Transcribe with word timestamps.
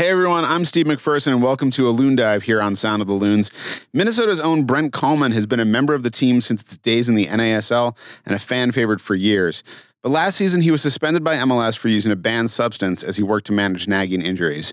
Hey 0.00 0.08
everyone, 0.08 0.46
I'm 0.46 0.64
Steve 0.64 0.86
McPherson 0.86 1.32
and 1.32 1.42
welcome 1.42 1.70
to 1.72 1.86
a 1.86 1.90
Loon 1.90 2.16
Dive 2.16 2.44
here 2.44 2.62
on 2.62 2.74
Sound 2.74 3.02
of 3.02 3.06
the 3.06 3.12
Loons. 3.12 3.50
Minnesota's 3.92 4.40
own 4.40 4.64
Brent 4.64 4.94
Kallman 4.94 5.34
has 5.34 5.44
been 5.44 5.60
a 5.60 5.66
member 5.66 5.92
of 5.92 6.04
the 6.04 6.10
team 6.10 6.40
since 6.40 6.62
its 6.62 6.78
days 6.78 7.10
in 7.10 7.16
the 7.16 7.26
NASL 7.26 7.94
and 8.24 8.34
a 8.34 8.38
fan 8.38 8.72
favorite 8.72 9.02
for 9.02 9.14
years. 9.14 9.62
But 10.02 10.08
last 10.08 10.36
season, 10.36 10.62
he 10.62 10.70
was 10.70 10.80
suspended 10.80 11.22
by 11.22 11.36
MLS 11.36 11.76
for 11.76 11.88
using 11.88 12.12
a 12.12 12.16
banned 12.16 12.50
substance 12.50 13.04
as 13.04 13.18
he 13.18 13.22
worked 13.22 13.48
to 13.48 13.52
manage 13.52 13.88
nagging 13.88 14.22
injuries. 14.22 14.72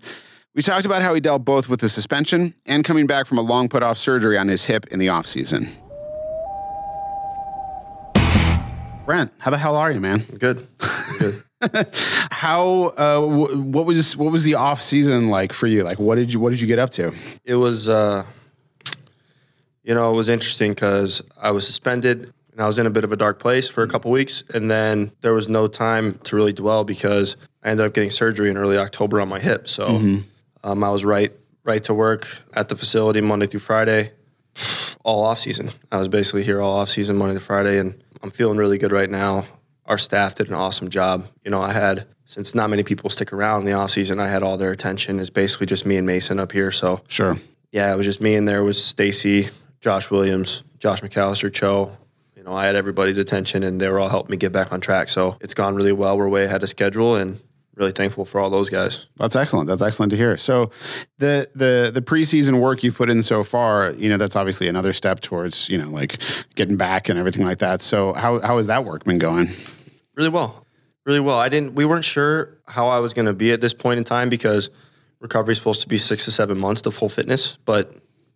We 0.55 0.61
talked 0.61 0.85
about 0.85 1.01
how 1.01 1.13
he 1.13 1.19
dealt 1.19 1.43
both 1.43 1.67
with 1.67 1.81
the 1.81 1.89
suspension 1.89 2.53
and 2.65 2.85
coming 2.85 3.05
back 3.05 3.27
from 3.27 3.37
a 3.37 3.41
long 3.41 3.67
put 3.67 3.83
off 3.83 3.97
surgery 3.97 4.37
on 4.37 4.47
his 4.47 4.63
hip 4.63 4.85
in 4.91 4.97
the 4.97 5.07
offseason. 5.07 5.67
Brent, 9.05 9.33
how 9.39 9.51
the 9.51 9.57
hell 9.57 9.75
are 9.75 9.91
you, 9.91 9.99
man? 9.99 10.19
Good. 10.39 10.65
How 12.31 12.91
uh, 12.97 13.19
w- 13.21 13.61
what 13.61 13.85
was 13.85 14.15
what 14.15 14.31
was 14.31 14.43
the 14.43 14.55
off 14.55 14.81
season 14.81 15.29
like 15.29 15.53
for 15.53 15.67
you? 15.67 15.83
Like, 15.83 15.99
what 15.99 16.15
did 16.15 16.31
you 16.33 16.39
what 16.39 16.51
did 16.51 16.61
you 16.61 16.67
get 16.67 16.79
up 16.79 16.91
to? 16.91 17.13
It 17.45 17.55
was, 17.55 17.89
uh, 17.89 18.23
you 19.83 19.93
know, 19.95 20.11
it 20.13 20.15
was 20.15 20.29
interesting 20.29 20.71
because 20.71 21.21
I 21.41 21.51
was 21.51 21.65
suspended 21.65 22.29
and 22.51 22.61
I 22.61 22.67
was 22.67 22.77
in 22.79 22.85
a 22.85 22.89
bit 22.89 23.03
of 23.03 23.11
a 23.11 23.15
dark 23.15 23.39
place 23.39 23.69
for 23.69 23.83
a 23.83 23.87
couple 23.87 24.11
weeks, 24.11 24.43
and 24.53 24.69
then 24.69 25.11
there 25.21 25.33
was 25.33 25.47
no 25.49 25.67
time 25.67 26.19
to 26.23 26.35
really 26.35 26.53
dwell 26.53 26.83
because 26.83 27.37
I 27.63 27.69
ended 27.69 27.85
up 27.85 27.93
getting 27.93 28.09
surgery 28.09 28.49
in 28.49 28.57
early 28.57 28.77
October 28.77 29.19
on 29.21 29.29
my 29.29 29.39
hip. 29.39 29.67
So 29.67 29.87
Mm-hmm. 29.87 30.17
um, 30.63 30.83
I 30.83 30.89
was 30.89 31.05
right 31.05 31.31
right 31.63 31.83
to 31.85 31.93
work 31.93 32.27
at 32.55 32.69
the 32.69 32.75
facility 32.75 33.19
Monday 33.21 33.45
through 33.47 33.59
Friday, 33.61 34.11
all 35.03 35.23
off 35.23 35.39
season. 35.39 35.69
I 35.91 35.97
was 35.97 36.07
basically 36.07 36.43
here 36.43 36.61
all 36.61 36.77
off 36.77 36.89
season 36.89 37.17
Monday 37.17 37.33
to 37.33 37.39
Friday, 37.39 37.79
and 37.79 37.95
I'm 38.23 38.31
feeling 38.31 38.57
really 38.57 38.77
good 38.77 38.91
right 38.91 39.09
now. 39.09 39.45
Our 39.87 39.97
staff 39.97 40.35
did 40.35 40.47
an 40.49 40.53
awesome 40.53 40.89
job. 40.89 41.27
You 41.43 41.51
know, 41.51 41.61
I 41.61 41.71
had 41.71 42.05
since 42.25 42.53
not 42.53 42.69
many 42.69 42.83
people 42.83 43.09
stick 43.09 43.31
around 43.31 43.61
in 43.61 43.65
the 43.67 43.73
off 43.73 43.91
season, 43.91 44.19
I 44.19 44.27
had 44.27 44.43
all 44.43 44.57
their 44.57 44.71
attention. 44.71 45.19
It's 45.19 45.29
basically 45.29 45.65
just 45.67 45.85
me 45.85 45.95
and 45.95 46.05
Mason 46.05 46.39
up 46.39 46.51
here. 46.51 46.71
So 46.71 47.01
Sure. 47.07 47.37
yeah, 47.71 47.93
it 47.93 47.95
was 47.95 48.05
just 48.05 48.19
me 48.19 48.35
and 48.35 48.45
there 48.47 48.63
was 48.65 48.83
Stacy, 48.83 49.47
Josh 49.79 50.11
Williams, 50.11 50.63
Josh 50.77 50.99
McAllister, 51.01 51.51
Cho. 51.53 51.95
You 52.35 52.43
know, 52.43 52.53
I 52.53 52.65
had 52.65 52.75
everybody's 52.75 53.17
attention 53.17 53.63
and 53.63 53.79
they 53.79 53.87
were 53.87 53.99
all 53.99 54.09
helping 54.09 54.31
me 54.31 54.37
get 54.37 54.51
back 54.51 54.73
on 54.73 54.81
track. 54.81 55.07
So 55.09 55.37
it's 55.39 55.53
gone 55.53 55.75
really 55.75 55.93
well. 55.93 56.17
We're 56.17 56.27
way 56.27 56.43
ahead 56.43 56.63
of 56.63 56.69
schedule 56.69 57.15
and 57.15 57.39
really 57.75 57.91
thankful 57.91 58.25
for 58.25 58.41
all 58.41 58.49
those 58.49 58.69
guys. 58.69 59.07
That's 59.17 59.35
excellent. 59.37 59.67
That's 59.69 59.81
excellent 59.83 60.09
to 60.09 60.17
hear. 60.17 60.35
So, 60.35 60.71
the 61.19 61.47
the 61.55 61.91
the 61.93 62.01
preseason 62.01 62.59
work 62.59 62.83
you've 62.83 62.95
put 62.97 63.09
in 63.09 63.21
so 63.21 63.43
far, 63.43 63.91
you 63.91 64.09
know, 64.09 64.17
that's 64.17 64.35
obviously 64.35 64.67
another 64.67 64.93
step 64.93 65.21
towards 65.21 65.69
you 65.69 65.77
know 65.77 65.89
like 65.89 66.17
getting 66.55 66.75
back 66.75 67.07
and 67.07 67.17
everything 67.19 67.45
like 67.45 67.59
that. 67.59 67.81
So, 67.81 68.13
how 68.13 68.39
how 68.41 68.57
has 68.57 68.65
that 68.67 68.83
work 68.83 69.03
been 69.05 69.19
going? 69.19 69.49
Really 70.17 70.29
well. 70.29 70.65
Really 71.05 71.19
well. 71.21 71.39
I 71.39 71.47
didn't 71.47 71.75
we 71.75 71.85
weren't 71.85 72.03
sure 72.03 72.57
how 72.67 72.87
I 72.87 72.99
was 72.99 73.13
gonna 73.13 73.33
be 73.33 73.51
at 73.51 73.61
this 73.61 73.73
point 73.73 73.99
in 73.99 74.03
time 74.03 74.29
because 74.29 74.69
recovery 75.19 75.53
is 75.53 75.57
supposed 75.57 75.81
to 75.81 75.87
be 75.87 75.97
six 75.97 76.25
to 76.25 76.31
seven 76.31 76.57
months 76.57 76.81
to 76.81 76.91
full 76.91 77.07
fitness, 77.07 77.57
but 77.63 77.93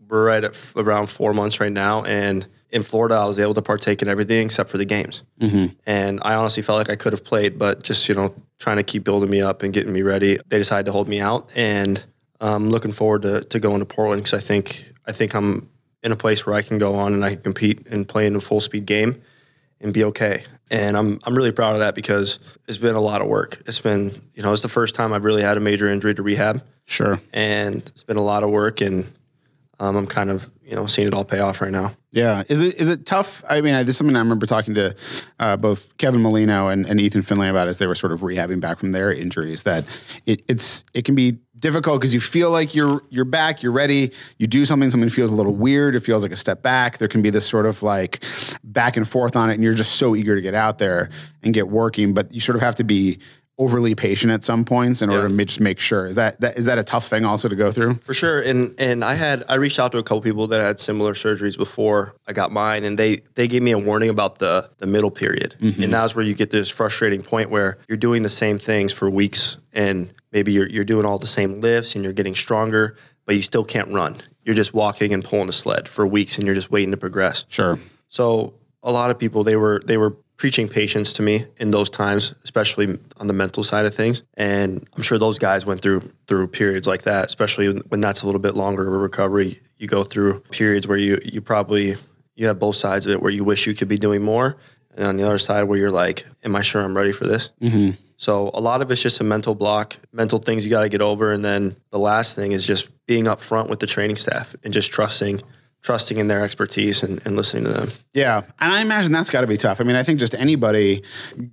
we're 0.07 0.25
right 0.25 0.43
at 0.43 0.51
f- 0.51 0.73
around 0.75 1.07
four 1.07 1.33
months 1.33 1.59
right 1.59 1.71
now. 1.71 2.03
And 2.03 2.45
in 2.69 2.83
Florida, 2.83 3.15
I 3.15 3.25
was 3.25 3.39
able 3.39 3.53
to 3.55 3.61
partake 3.61 4.01
in 4.01 4.07
everything 4.07 4.45
except 4.45 4.69
for 4.69 4.77
the 4.77 4.85
games. 4.85 5.23
Mm-hmm. 5.39 5.73
And 5.85 6.19
I 6.23 6.35
honestly 6.35 6.63
felt 6.63 6.77
like 6.77 6.89
I 6.89 6.95
could 6.95 7.13
have 7.13 7.23
played, 7.23 7.59
but 7.59 7.83
just, 7.83 8.07
you 8.07 8.15
know, 8.15 8.33
trying 8.59 8.77
to 8.77 8.83
keep 8.83 9.03
building 9.03 9.29
me 9.29 9.41
up 9.41 9.63
and 9.63 9.73
getting 9.73 9.91
me 9.91 10.01
ready, 10.01 10.37
they 10.47 10.57
decided 10.57 10.85
to 10.85 10.91
hold 10.91 11.07
me 11.07 11.19
out. 11.19 11.49
And 11.55 12.03
I'm 12.39 12.69
looking 12.69 12.91
forward 12.91 13.23
to, 13.23 13.41
to 13.41 13.59
going 13.59 13.79
to 13.79 13.85
Portland 13.85 14.23
because 14.23 14.41
I 14.41 14.45
think, 14.45 14.85
I 15.05 15.11
think 15.11 15.35
I'm 15.35 15.69
in 16.03 16.11
a 16.11 16.15
place 16.15 16.45
where 16.45 16.55
I 16.55 16.61
can 16.61 16.77
go 16.77 16.95
on 16.95 17.13
and 17.13 17.23
I 17.23 17.35
can 17.35 17.43
compete 17.43 17.87
and 17.87 18.07
play 18.07 18.25
in 18.25 18.35
a 18.35 18.41
full 18.41 18.61
speed 18.61 18.85
game 18.85 19.21
and 19.79 19.93
be 19.93 20.03
okay. 20.05 20.43
And 20.71 20.95
I'm 20.97 21.19
I'm 21.25 21.35
really 21.35 21.51
proud 21.51 21.73
of 21.73 21.79
that 21.79 21.93
because 21.95 22.39
it's 22.67 22.77
been 22.79 22.95
a 22.95 23.01
lot 23.01 23.21
of 23.21 23.27
work. 23.27 23.61
It's 23.67 23.79
been 23.81 24.11
you 24.33 24.41
know 24.41 24.53
it's 24.53 24.61
the 24.63 24.69
first 24.69 24.95
time 24.95 25.11
I've 25.13 25.25
really 25.25 25.41
had 25.43 25.57
a 25.57 25.59
major 25.59 25.87
injury 25.87 26.15
to 26.15 26.23
rehab, 26.23 26.63
Sure. 26.85 27.19
and 27.33 27.75
it's 27.87 28.03
been 28.03 28.17
a 28.17 28.21
lot 28.23 28.43
of 28.43 28.49
work. 28.51 28.79
And 28.81 29.05
um, 29.81 29.95
I'm 29.97 30.07
kind 30.07 30.29
of 30.29 30.49
you 30.63 30.75
know 30.77 30.85
seeing 30.87 31.07
it 31.09 31.13
all 31.13 31.25
pay 31.25 31.39
off 31.39 31.59
right 31.61 31.71
now. 31.71 31.91
Yeah. 32.11 32.43
Is 32.47 32.61
it 32.61 32.75
is 32.75 32.87
it 32.87 33.05
tough? 33.05 33.43
I 33.49 33.59
mean, 33.59 33.73
this 33.73 33.89
is 33.89 33.97
something 33.97 34.15
I 34.15 34.19
remember 34.19 34.45
talking 34.45 34.73
to 34.75 34.95
uh, 35.39 35.57
both 35.57 35.97
Kevin 35.97 36.21
Molino 36.21 36.69
and, 36.69 36.85
and 36.85 37.01
Ethan 37.01 37.21
Finlay 37.23 37.49
about 37.49 37.67
as 37.67 37.77
they 37.77 37.87
were 37.87 37.95
sort 37.95 38.13
of 38.13 38.21
rehabbing 38.21 38.61
back 38.61 38.79
from 38.79 38.93
their 38.93 39.11
injuries. 39.11 39.63
That 39.63 39.85
it, 40.25 40.41
it's 40.47 40.85
it 40.93 41.03
can 41.03 41.15
be 41.15 41.37
difficult 41.61 41.99
because 42.01 42.13
you 42.13 42.19
feel 42.19 42.51
like 42.51 42.75
you're 42.75 43.01
you're 43.09 43.25
back, 43.25 43.63
you're 43.63 43.71
ready. 43.71 44.11
You 44.37 44.47
do 44.47 44.65
something, 44.65 44.89
something 44.89 45.09
feels 45.09 45.31
a 45.31 45.35
little 45.35 45.55
weird. 45.55 45.95
It 45.95 46.01
feels 46.01 46.23
like 46.23 46.33
a 46.33 46.37
step 46.37 46.61
back. 46.61 46.97
There 46.97 47.07
can 47.07 47.21
be 47.21 47.29
this 47.29 47.47
sort 47.47 47.65
of 47.65 47.81
like 47.83 48.23
back 48.63 48.97
and 48.97 49.07
forth 49.07 49.35
on 49.35 49.49
it, 49.49 49.53
and 49.53 49.63
you're 49.63 49.73
just 49.73 49.93
so 49.93 50.15
eager 50.15 50.35
to 50.35 50.41
get 50.41 50.53
out 50.55 50.77
there 50.77 51.09
and 51.43 51.53
get 51.53 51.69
working. 51.69 52.13
But 52.13 52.33
you 52.33 52.41
sort 52.41 52.55
of 52.57 52.61
have 52.61 52.75
to 52.75 52.83
be 52.83 53.19
overly 53.57 53.93
patient 53.93 54.31
at 54.31 54.43
some 54.43 54.65
points 54.65 55.03
in 55.03 55.09
order 55.11 55.29
Yeah. 55.29 55.37
to 55.37 55.45
just 55.45 55.59
make 55.59 55.77
sure. 55.79 56.07
Is 56.07 56.15
that, 56.15 56.41
that 56.41 56.57
is 56.57 56.65
that 56.65 56.79
a 56.79 56.83
tough 56.83 57.07
thing 57.07 57.25
also 57.25 57.47
to 57.47 57.55
go 57.55 57.71
through? 57.71 57.95
For 57.95 58.15
sure. 58.15 58.41
And 58.41 58.73
and 58.79 59.03
I 59.05 59.13
had 59.13 59.43
I 59.47 59.55
reached 59.55 59.77
out 59.77 59.91
to 59.91 59.99
a 59.99 60.03
couple 60.03 60.21
people 60.21 60.47
that 60.47 60.61
had 60.61 60.79
similar 60.79 61.13
surgeries 61.13 61.57
before 61.57 62.15
I 62.27 62.33
got 62.33 62.51
mine 62.51 62.83
and 62.83 62.97
they 62.97 63.17
they 63.35 63.47
gave 63.47 63.61
me 63.61 63.69
a 63.71 63.77
warning 63.77 64.09
about 64.09 64.39
the 64.39 64.67
the 64.79 64.87
middle 64.87 65.11
period. 65.11 65.55
Mm-hmm. 65.61 65.83
And 65.83 65.93
that's 65.93 66.15
where 66.15 66.25
you 66.25 66.33
get 66.33 66.49
this 66.49 66.69
frustrating 66.69 67.21
point 67.21 67.51
where 67.51 67.77
you're 67.87 67.97
doing 67.99 68.23
the 68.23 68.29
same 68.29 68.57
things 68.57 68.93
for 68.93 69.11
weeks 69.11 69.57
and 69.73 70.11
maybe 70.31 70.51
you're 70.51 70.67
you're 70.67 70.83
doing 70.83 71.05
all 71.05 71.17
the 71.17 71.27
same 71.27 71.55
lifts 71.55 71.95
and 71.95 72.03
you're 72.03 72.13
getting 72.13 72.35
stronger, 72.35 72.97
but 73.25 73.35
you 73.35 73.41
still 73.41 73.63
can't 73.63 73.89
run. 73.89 74.15
You're 74.43 74.55
just 74.55 74.73
walking 74.73 75.13
and 75.13 75.23
pulling 75.23 75.49
a 75.49 75.53
sled 75.53 75.87
for 75.87 76.07
weeks 76.07 76.37
and 76.37 76.45
you're 76.45 76.55
just 76.55 76.71
waiting 76.71 76.91
to 76.91 76.97
progress. 76.97 77.45
Sure. 77.49 77.77
So 78.07 78.55
a 78.83 78.91
lot 78.91 79.11
of 79.11 79.19
people 79.19 79.43
they 79.43 79.55
were 79.55 79.81
they 79.85 79.97
were 79.97 80.15
preaching 80.41 80.67
patience 80.67 81.13
to 81.13 81.21
me 81.21 81.45
in 81.57 81.69
those 81.69 81.87
times, 81.87 82.33
especially 82.43 82.97
on 83.17 83.27
the 83.27 83.33
mental 83.33 83.63
side 83.63 83.85
of 83.85 83.93
things. 83.93 84.23
And 84.33 84.83
I'm 84.95 85.03
sure 85.03 85.19
those 85.19 85.37
guys 85.37 85.67
went 85.67 85.81
through 85.81 86.01
through 86.27 86.47
periods 86.47 86.87
like 86.87 87.03
that, 87.03 87.25
especially 87.25 87.73
when 87.73 88.01
that's 88.01 88.23
a 88.23 88.25
little 88.25 88.41
bit 88.41 88.55
longer 88.55 88.87
of 88.87 88.93
a 88.93 88.97
recovery. 88.97 89.59
You 89.77 89.87
go 89.87 90.03
through 90.03 90.39
periods 90.51 90.87
where 90.87 90.97
you 90.97 91.19
you 91.23 91.41
probably 91.41 91.95
you 92.35 92.47
have 92.47 92.57
both 92.57 92.75
sides 92.75 93.05
of 93.05 93.11
it 93.11 93.21
where 93.21 93.31
you 93.31 93.43
wish 93.43 93.67
you 93.67 93.75
could 93.75 93.87
be 93.87 93.99
doing 93.99 94.23
more, 94.23 94.57
and 94.95 95.05
on 95.05 95.17
the 95.17 95.23
other 95.23 95.37
side 95.37 95.63
where 95.63 95.77
you're 95.77 95.91
like, 95.91 96.25
"Am 96.43 96.55
I 96.55 96.63
sure 96.63 96.81
I'm 96.81 96.97
ready 96.97 97.11
for 97.11 97.27
this?" 97.27 97.51
Mm-hmm. 97.61 97.91
So 98.21 98.51
a 98.53 98.61
lot 98.61 98.83
of 98.83 98.91
it's 98.91 99.01
just 99.01 99.19
a 99.19 99.23
mental 99.23 99.55
block, 99.55 99.97
mental 100.13 100.37
things 100.37 100.63
you 100.63 100.69
got 100.69 100.83
to 100.83 100.89
get 100.89 101.01
over, 101.01 101.33
and 101.33 101.43
then 101.43 101.75
the 101.89 101.97
last 101.97 102.35
thing 102.35 102.51
is 102.51 102.67
just 102.67 102.87
being 103.07 103.25
upfront 103.25 103.67
with 103.67 103.79
the 103.79 103.87
training 103.87 104.17
staff 104.17 104.55
and 104.63 104.71
just 104.71 104.91
trusting 104.91 105.41
trusting 105.81 106.17
in 106.19 106.27
their 106.27 106.43
expertise 106.43 107.01
and, 107.01 107.25
and 107.25 107.35
listening 107.35 107.63
to 107.63 107.71
them. 107.71 107.89
Yeah. 108.13 108.43
And 108.59 108.71
I 108.71 108.81
imagine 108.81 109.11
that's 109.11 109.31
got 109.31 109.41
to 109.41 109.47
be 109.47 109.57
tough. 109.57 109.81
I 109.81 109.83
mean, 109.83 109.95
I 109.95 110.03
think 110.03 110.19
just 110.19 110.35
anybody 110.35 111.01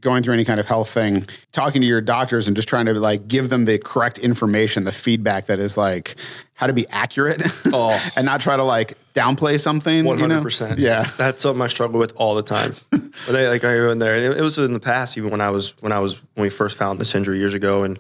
going 0.01 0.23
through 0.23 0.35
any 0.35 0.45
kind 0.45 0.61
of 0.61 0.67
health 0.67 0.91
thing, 0.91 1.27
talking 1.53 1.81
to 1.81 1.87
your 1.87 2.03
doctors 2.03 2.47
and 2.47 2.55
just 2.55 2.69
trying 2.69 2.87
to 2.87 2.95
like 2.95 3.27
give 3.27 3.49
them 3.49 3.65
the 3.65 3.79
correct 3.79 4.19
information, 4.19 4.85
the 4.85 4.93
feedback 4.93 5.47
that 5.47 5.59
is 5.59 5.79
like 5.79 6.17
how 6.55 6.67
to 6.67 6.73
be 6.75 6.87
accurate 6.91 7.43
Oh. 7.67 7.99
and 8.17 8.27
not 8.27 8.41
try 8.43 8.57
to 8.57 8.65
like 8.65 8.99
downplay 9.15 9.59
something. 9.59 10.05
One 10.05 10.19
you 10.19 10.27
know? 10.27 10.35
hundred 10.35 10.45
percent. 10.45 10.79
Yeah. 10.79 11.05
that's 11.17 11.43
something 11.43 11.63
I 11.63 11.69
struggle 11.69 11.99
with 11.99 12.13
all 12.17 12.35
the 12.35 12.43
time. 12.43 12.75
but 12.91 13.35
I, 13.35 13.49
like 13.49 13.65
I 13.65 13.75
go 13.77 13.91
in 13.91 13.99
there, 13.99 14.15
and 14.15 14.25
it, 14.35 14.39
it 14.39 14.43
was 14.43 14.59
in 14.59 14.75
the 14.75 14.81
past, 14.81 15.17
even 15.17 15.31
when 15.31 15.41
I 15.41 15.51
was 15.51 15.75
when 15.81 15.93
I 15.93 16.01
was 16.01 16.21
when 16.35 16.43
we 16.43 16.51
first 16.51 16.77
found 16.77 16.99
this 16.99 17.15
injury 17.15 17.39
years 17.39 17.55
ago, 17.55 17.83
and 17.85 17.99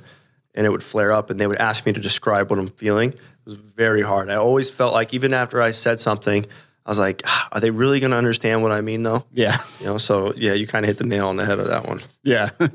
and 0.58 0.66
it 0.66 0.70
would 0.70 0.82
flare 0.82 1.12
up, 1.12 1.30
and 1.30 1.40
they 1.40 1.46
would 1.46 1.58
ask 1.58 1.86
me 1.86 1.92
to 1.92 2.00
describe 2.00 2.50
what 2.50 2.58
I'm 2.58 2.68
feeling. 2.70 3.10
It 3.12 3.20
was 3.44 3.54
very 3.54 4.02
hard. 4.02 4.28
I 4.28 4.34
always 4.34 4.68
felt 4.68 4.92
like 4.92 5.14
even 5.14 5.32
after 5.32 5.62
I 5.62 5.70
said 5.70 6.00
something, 6.00 6.44
I 6.84 6.90
was 6.90 6.98
like, 6.98 7.22
"Ah, 7.26 7.48
are 7.52 7.60
they 7.60 7.70
really 7.70 8.00
going 8.00 8.10
to 8.10 8.16
understand 8.16 8.62
what 8.62 8.72
I 8.72 8.80
mean, 8.80 9.04
though? 9.04 9.24
Yeah. 9.32 9.58
You 9.78 9.86
know, 9.86 9.98
so 9.98 10.34
yeah, 10.36 10.54
you 10.54 10.66
kind 10.66 10.84
of 10.84 10.88
hit 10.88 10.98
the 10.98 11.06
nail 11.06 11.28
on 11.28 11.36
the 11.36 11.46
head 11.46 11.60
of 11.60 11.68
that 11.68 11.86
one. 11.86 12.00
Yeah. 12.24 12.50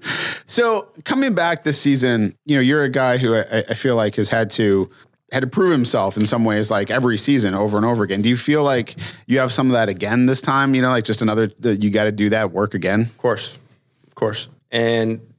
so 0.46 0.88
coming 1.04 1.36
back 1.36 1.66
this 1.66 1.78
season, 1.78 2.34
you 2.46 2.56
know, 2.56 2.62
you're 2.62 2.84
a 2.84 2.90
guy 2.90 3.18
who 3.18 3.36
I, 3.36 3.64
I 3.70 3.74
feel 3.74 3.98
like 3.98 4.16
has 4.16 4.30
had 4.30 4.50
to 4.52 4.90
had 5.34 5.42
to 5.42 5.48
prove 5.48 5.72
himself 5.72 6.16
in 6.16 6.26
some 6.26 6.46
ways, 6.46 6.72
like 6.72 6.90
every 6.90 7.18
season 7.18 7.54
over 7.54 7.76
and 7.76 7.86
over 7.86 8.04
again. 8.04 8.22
Do 8.22 8.30
you 8.30 8.38
feel 8.38 8.64
like 8.64 8.96
you 9.28 9.40
have 9.40 9.52
some 9.52 9.68
of 9.68 9.74
that 9.74 9.90
again 9.90 10.26
this 10.26 10.40
time? 10.40 10.74
You 10.74 10.84
know, 10.84 10.90
like 10.90 11.04
just 11.04 11.22
another 11.22 11.50
you 11.62 11.90
got 11.90 12.06
to 12.06 12.14
do 12.14 12.30
that 12.30 12.52
work 12.52 12.76
again. 12.76 13.02
Of 13.02 13.18
course, 13.18 13.60
of 14.08 14.16
course. 14.16 14.48
And 14.72 15.33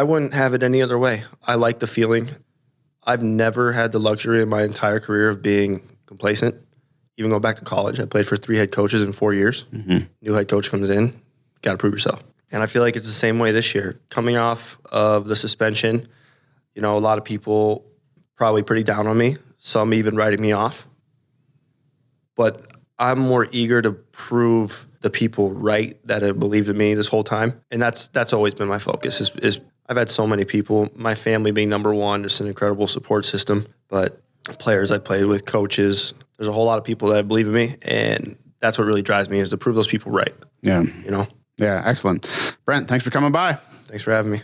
I 0.00 0.02
wouldn't 0.02 0.32
have 0.32 0.54
it 0.54 0.62
any 0.62 0.80
other 0.80 0.98
way. 0.98 1.24
I 1.46 1.56
like 1.56 1.80
the 1.80 1.86
feeling. 1.86 2.30
I've 3.04 3.22
never 3.22 3.72
had 3.72 3.92
the 3.92 3.98
luxury 3.98 4.40
in 4.40 4.48
my 4.48 4.62
entire 4.62 4.98
career 4.98 5.28
of 5.28 5.42
being 5.42 5.86
complacent. 6.06 6.54
Even 7.18 7.28
going 7.28 7.42
back 7.42 7.56
to 7.56 7.64
college, 7.66 8.00
I 8.00 8.06
played 8.06 8.26
for 8.26 8.38
three 8.38 8.56
head 8.56 8.72
coaches 8.72 9.02
in 9.02 9.12
four 9.12 9.34
years. 9.34 9.64
Mm-hmm. 9.64 9.98
New 10.22 10.32
head 10.32 10.48
coach 10.48 10.70
comes 10.70 10.88
in, 10.88 11.20
got 11.60 11.72
to 11.72 11.76
prove 11.76 11.92
yourself. 11.92 12.24
And 12.50 12.62
I 12.62 12.66
feel 12.66 12.80
like 12.80 12.96
it's 12.96 13.08
the 13.08 13.12
same 13.12 13.38
way 13.38 13.52
this 13.52 13.74
year. 13.74 14.00
Coming 14.08 14.38
off 14.38 14.80
of 14.90 15.26
the 15.26 15.36
suspension, 15.36 16.06
you 16.74 16.80
know, 16.80 16.96
a 16.96 16.98
lot 16.98 17.18
of 17.18 17.24
people 17.26 17.84
probably 18.36 18.62
pretty 18.62 18.84
down 18.84 19.06
on 19.06 19.18
me. 19.18 19.36
Some 19.58 19.92
even 19.92 20.16
writing 20.16 20.40
me 20.40 20.52
off. 20.52 20.86
But 22.36 22.66
I'm 22.98 23.18
more 23.18 23.46
eager 23.52 23.82
to 23.82 23.92
prove 23.92 24.86
the 25.02 25.10
people 25.10 25.50
right 25.50 25.94
that 26.06 26.22
have 26.22 26.38
believed 26.38 26.70
in 26.70 26.78
me 26.78 26.94
this 26.94 27.08
whole 27.08 27.24
time, 27.24 27.60
and 27.70 27.80
that's 27.80 28.08
that's 28.08 28.32
always 28.32 28.54
been 28.54 28.68
my 28.68 28.78
focus. 28.78 29.20
Is, 29.20 29.30
is 29.36 29.60
I've 29.90 29.96
had 29.96 30.08
so 30.08 30.24
many 30.24 30.44
people, 30.44 30.88
my 30.94 31.16
family 31.16 31.50
being 31.50 31.68
number 31.68 31.92
one, 31.92 32.22
just 32.22 32.40
an 32.40 32.46
incredible 32.46 32.86
support 32.86 33.24
system. 33.24 33.66
But 33.88 34.22
players 34.60 34.92
I 34.92 34.98
played 34.98 35.24
with, 35.24 35.46
coaches, 35.46 36.14
there's 36.38 36.48
a 36.48 36.52
whole 36.52 36.64
lot 36.64 36.78
of 36.78 36.84
people 36.84 37.08
that 37.08 37.26
believe 37.26 37.48
in 37.48 37.52
me, 37.52 37.74
and 37.82 38.36
that's 38.60 38.78
what 38.78 38.84
really 38.84 39.02
drives 39.02 39.28
me 39.28 39.40
is 39.40 39.50
to 39.50 39.58
prove 39.58 39.74
those 39.74 39.88
people 39.88 40.12
right. 40.12 40.32
Yeah. 40.62 40.82
You 40.82 41.10
know. 41.10 41.26
Yeah. 41.58 41.82
Excellent. 41.84 42.56
Brent, 42.64 42.86
thanks 42.86 43.04
for 43.04 43.10
coming 43.10 43.32
by. 43.32 43.54
Thanks 43.86 44.04
for 44.04 44.12
having 44.12 44.30
me. 44.30 44.40